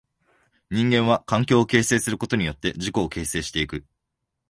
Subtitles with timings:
[0.71, 3.85] 人間は環境を形成することによって自己を形成してゆく。